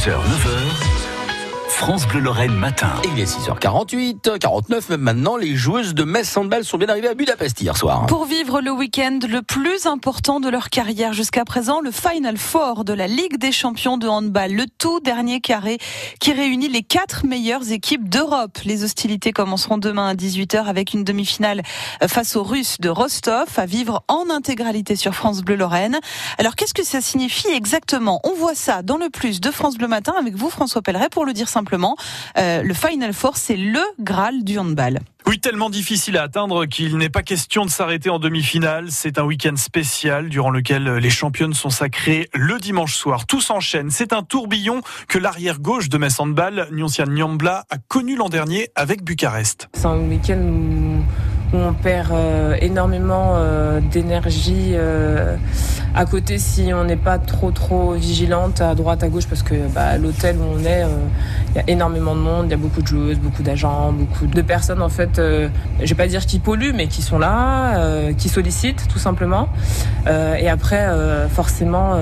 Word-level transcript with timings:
6h, 0.00 0.16
9h. 0.16 1.09
France 1.70 2.06
Bleu 2.06 2.20
Lorraine 2.20 2.52
matin. 2.52 2.92
Et 3.04 3.08
il 3.14 3.20
est 3.20 3.24
6h48, 3.24 4.38
49 4.38 4.90
même 4.90 5.00
maintenant, 5.00 5.36
les 5.36 5.54
joueuses 5.54 5.94
de 5.94 6.04
Metz 6.04 6.36
Handball 6.36 6.64
sont 6.64 6.76
bien 6.76 6.88
arrivées 6.88 7.08
à 7.08 7.14
Budapest 7.14 7.58
hier 7.60 7.76
soir. 7.76 8.04
Pour 8.06 8.26
vivre 8.26 8.60
le 8.60 8.70
week-end 8.70 9.20
le 9.26 9.40
plus 9.40 9.86
important 9.86 10.40
de 10.40 10.50
leur 10.50 10.68
carrière 10.68 11.14
jusqu'à 11.14 11.44
présent, 11.44 11.80
le 11.80 11.90
Final 11.90 12.36
Four 12.36 12.84
de 12.84 12.92
la 12.92 13.06
Ligue 13.06 13.38
des 13.38 13.52
champions 13.52 13.96
de 13.96 14.08
handball, 14.08 14.52
le 14.52 14.66
tout 14.78 15.00
dernier 15.00 15.40
carré 15.40 15.78
qui 16.18 16.32
réunit 16.32 16.68
les 16.68 16.82
quatre 16.82 17.24
meilleures 17.24 17.70
équipes 17.70 18.08
d'Europe. 18.10 18.58
Les 18.64 18.84
hostilités 18.84 19.32
commenceront 19.32 19.78
demain 19.78 20.08
à 20.08 20.14
18h 20.14 20.64
avec 20.64 20.92
une 20.92 21.04
demi-finale 21.04 21.62
face 22.06 22.36
aux 22.36 22.42
Russes 22.42 22.76
de 22.80 22.90
Rostov 22.90 23.48
à 23.56 23.64
vivre 23.64 24.02
en 24.08 24.24
intégralité 24.28 24.96
sur 24.96 25.14
France 25.14 25.40
Bleu 25.40 25.56
Lorraine. 25.56 25.98
Alors 26.36 26.56
qu'est-ce 26.56 26.74
que 26.74 26.84
ça 26.84 27.00
signifie 27.00 27.48
exactement? 27.48 28.20
On 28.24 28.34
voit 28.34 28.54
ça 28.54 28.82
dans 28.82 28.98
le 28.98 29.08
plus 29.08 29.40
de 29.40 29.50
France 29.50 29.78
Bleu 29.78 29.88
Matin 29.88 30.12
avec 30.18 30.34
vous 30.34 30.50
François 30.50 30.82
Pelleret 30.82 31.08
pour 31.08 31.24
le 31.24 31.32
dire 31.32 31.48
simplement 31.48 31.59
euh, 32.38 32.62
le 32.62 32.74
Final 32.74 33.12
Four, 33.12 33.36
c'est 33.36 33.56
le 33.56 33.80
Graal 33.98 34.44
du 34.44 34.58
handball. 34.58 35.00
Oui, 35.26 35.38
tellement 35.38 35.70
difficile 35.70 36.16
à 36.16 36.22
atteindre 36.22 36.66
qu'il 36.66 36.96
n'est 36.96 37.08
pas 37.08 37.22
question 37.22 37.64
de 37.64 37.70
s'arrêter 37.70 38.10
en 38.10 38.18
demi-finale. 38.18 38.86
C'est 38.90 39.18
un 39.18 39.24
week-end 39.24 39.54
spécial 39.56 40.28
durant 40.28 40.50
lequel 40.50 40.96
les 40.96 41.10
championnes 41.10 41.54
sont 41.54 41.70
sacrées 41.70 42.28
le 42.34 42.58
dimanche 42.58 42.96
soir. 42.96 43.26
Tout 43.26 43.40
s'enchaîne. 43.40 43.90
C'est 43.90 44.12
un 44.12 44.22
tourbillon 44.22 44.80
que 45.08 45.18
l'arrière 45.18 45.60
gauche 45.60 45.88
de 45.88 45.98
Metz 45.98 46.18
Handball, 46.18 46.68
Nyoncia 46.72 47.06
Nyambla, 47.06 47.64
a 47.70 47.76
connu 47.78 48.16
l'an 48.16 48.28
dernier 48.28 48.70
avec 48.74 49.04
Bucarest. 49.04 49.68
C'est 49.74 49.86
un 49.86 49.98
week-end 49.98 50.40
où 51.52 51.56
on 51.56 51.74
perd 51.74 52.12
euh, 52.12 52.56
énormément 52.60 53.34
euh, 53.36 53.80
d'énergie 53.80 54.74
à 55.94 56.04
côté 56.04 56.38
si 56.38 56.72
on 56.72 56.84
n'est 56.84 56.96
pas 56.96 57.18
trop 57.18 57.50
trop 57.50 57.92
vigilante 57.92 58.60
à 58.60 58.74
droite 58.74 59.02
à 59.02 59.08
gauche 59.08 59.26
parce 59.26 59.42
que 59.42 59.54
bah, 59.74 59.98
l'hôtel 59.98 60.36
où 60.36 60.44
on 60.56 60.64
est 60.64 60.84
il 61.50 61.56
y 61.56 61.58
a 61.58 61.64
énormément 61.68 62.14
de 62.14 62.20
monde 62.20 62.46
il 62.46 62.50
y 62.50 62.54
a 62.54 62.56
beaucoup 62.56 62.82
de 62.82 62.86
joueuses 62.86 63.18
beaucoup 63.18 63.42
d'agents 63.42 63.92
beaucoup 63.92 64.26
de 64.26 64.42
personnes 64.42 64.82
en 64.82 64.88
fait 64.88 65.16
je 65.20 65.84
vais 65.84 65.94
pas 65.94 66.06
dire 66.06 66.26
qui 66.26 66.38
polluent 66.38 66.72
mais 66.74 66.86
qui 66.86 67.02
sont 67.02 67.18
là 67.18 68.12
qui 68.16 68.28
sollicitent 68.28 68.86
tout 68.88 68.98
simplement. 68.98 69.48
Et 70.06 70.48
après 70.48 70.88
forcément 71.30 71.94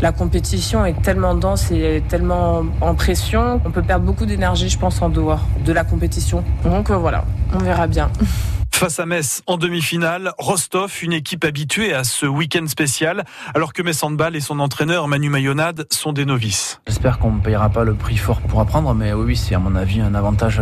la 0.00 0.12
compétition 0.12 0.84
est 0.84 1.00
tellement 1.02 1.34
dense 1.34 1.70
et 1.70 2.02
tellement 2.08 2.64
en 2.80 2.94
pression 2.94 3.60
on 3.64 3.70
peut 3.70 3.82
perdre 3.82 4.04
beaucoup 4.04 4.26
d'énergie 4.26 4.68
je 4.68 4.78
pense 4.78 5.00
en 5.02 5.08
dehors 5.08 5.46
de 5.64 5.72
la 5.72 5.84
compétition. 5.84 6.42
Donc 6.64 6.90
voilà 6.90 7.24
on 7.54 7.58
verra 7.58 7.86
bien 7.86 8.10
Face 8.74 8.98
à 8.98 9.06
Metz 9.06 9.40
en 9.46 9.56
demi-finale, 9.56 10.32
Rostov, 10.36 10.92
une 11.00 11.12
équipe 11.12 11.44
habituée 11.44 11.94
à 11.94 12.02
ce 12.02 12.26
week-end 12.26 12.66
spécial, 12.66 13.24
alors 13.54 13.72
que 13.72 13.82
Metz 13.82 14.02
Handball 14.02 14.34
et 14.34 14.40
son 14.40 14.58
entraîneur 14.58 15.06
Manu 15.06 15.28
Mayonade 15.28 15.86
sont 15.92 16.12
des 16.12 16.24
novices. 16.24 16.80
J'espère 16.88 17.20
qu'on 17.20 17.30
ne 17.30 17.40
payera 17.40 17.70
pas 17.70 17.84
le 17.84 17.94
prix 17.94 18.16
fort 18.16 18.40
pour 18.40 18.60
apprendre, 18.60 18.92
mais 18.92 19.12
oui, 19.12 19.36
c'est 19.36 19.54
à 19.54 19.60
mon 19.60 19.76
avis 19.76 20.00
un 20.00 20.16
avantage 20.16 20.60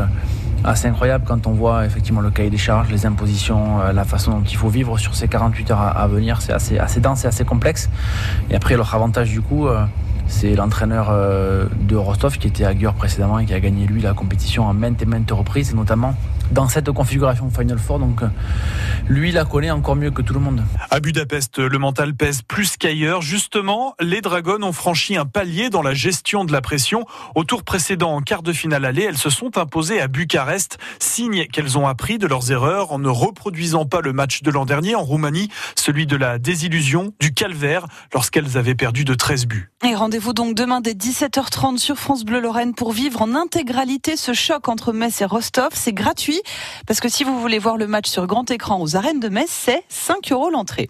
assez 0.63 0.89
incroyable 0.89 1.25
quand 1.27 1.47
on 1.47 1.53
voit 1.53 1.87
effectivement 1.87 2.21
le 2.21 2.31
cahier 2.31 2.51
des 2.51 2.59
charges, 2.59 2.91
les 2.91 3.07
impositions, 3.07 3.81
euh, 3.81 3.93
la 3.95 4.05
façon 4.05 4.33
dont 4.33 4.45
il 4.45 4.57
faut 4.57 4.69
vivre 4.69 4.99
sur 4.99 5.15
ces 5.15 5.27
48 5.27 5.71
heures 5.71 5.81
à, 5.81 6.07
venir. 6.07 6.43
C'est 6.43 6.53
assez, 6.53 6.79
assez 6.79 7.01
dense 7.01 7.25
et 7.25 7.29
assez 7.29 7.47
complexe. 7.47 7.89
Et 8.51 8.55
après, 8.55 8.77
l'autre 8.77 8.95
avantage 8.95 9.31
du 9.31 9.41
coup, 9.41 9.69
euh, 9.69 9.87
c'est 10.27 10.55
l'entraîneur 10.55 11.09
euh, 11.11 11.65
de 11.81 11.97
Rostov 11.97 12.37
qui 12.37 12.47
était 12.47 12.67
à 12.67 12.75
Gure 12.75 12.93
précédemment 12.93 13.39
et 13.39 13.47
qui 13.47 13.55
a 13.55 13.61
gagné 13.61 13.87
lui 13.87 14.03
la 14.03 14.13
compétition 14.13 14.67
en 14.67 14.75
maintes 14.75 15.01
et 15.01 15.07
maintes 15.07 15.31
reprises, 15.31 15.75
notamment 15.75 16.15
dans 16.51 16.69
cette 16.69 16.91
configuration 16.91 17.51
Final 17.51 17.79
Four. 17.79 17.99
Donc 17.99 18.21
lui 19.09 19.33
la 19.33 19.45
connaît 19.45 19.71
encore 19.71 19.97
mieux 19.97 20.11
que 20.11 20.23
tout 20.23 20.35
le 20.35 20.41
monde. 20.41 20.63
À 20.91 21.01
Budapest, 21.01 21.59
le 21.59 21.79
mental 21.79 22.15
pèse 22.15 22.43
plus 22.43 22.77
qu'ailleurs. 22.77 23.23
Justement, 23.23 23.95
les 24.01 24.21
Dragons 24.21 24.63
ont 24.63 24.73
franchi 24.73 25.17
un 25.17 25.25
palier 25.25 25.71
dans 25.71 25.83
la 25.83 25.95
gestion 25.95 26.45
de 26.45 26.53
la 26.53 26.61
pression. 26.61 27.05
Au 27.35 27.45
tour 27.45 27.63
précédent, 27.63 28.15
en 28.15 28.21
quart 28.21 28.43
de 28.43 28.53
finale 28.53 28.85
aller, 28.85 29.03
elles 29.03 29.19
se 29.19 29.31
sont 29.31 29.59
imposées 29.59 30.01
à 30.01 30.09
Bucarest, 30.09 30.79
signe 30.99 31.47
qu'elles 31.47 31.79
ont 31.79 31.87
appris 31.87 32.19
de 32.19 32.27
leurs 32.27 32.51
erreurs 32.51 32.93
en 32.93 32.99
ne 32.99 33.09
reproduisant 33.09 33.87
pas 33.87 34.01
le 34.01 34.13
match 34.13 34.43
de 34.43 34.51
l'an 34.51 34.65
dernier 34.65 34.95
en 34.95 35.03
Roumanie, 35.03 35.49
celui 35.77 36.07
de 36.07 36.17
la 36.17 36.39
désillusion, 36.39 37.13
du 37.21 37.33
calvaire, 37.33 37.87
lorsqu'elles 38.13 38.57
avaient 38.57 38.75
perdu 38.75 39.05
de 39.05 39.15
13 39.15 39.47
buts. 39.47 39.71
Et 39.85 39.95
rendez-vous 39.95 40.33
donc 40.33 40.55
demain 40.55 40.81
dès 40.81 40.93
17h30 40.93 41.79
sur 41.79 41.97
France 41.97 42.25
Bleu 42.25 42.41
Lorraine 42.41 42.75
pour 42.75 42.93
vivre 42.93 43.23
en 43.23 43.35
intégralité 43.35 44.17
ce 44.17 44.33
choc 44.33 44.69
entre 44.69 44.93
Metz 44.93 45.21
et 45.21 45.25
Rostov. 45.25 45.71
C'est 45.75 45.93
parce 46.87 47.01
que 47.01 47.09
si 47.09 47.25
vous 47.25 47.41
voulez 47.41 47.59
voir 47.59 47.77
le 47.77 47.87
match 47.87 48.09
sur 48.09 48.27
grand 48.27 48.51
écran 48.51 48.81
aux 48.81 48.97
arènes 48.97 49.21
de 49.21 49.29
Metz, 49.29 49.51
c'est 49.51 49.83
5 49.89 50.33
euros 50.33 50.51
l'entrée. 50.51 50.89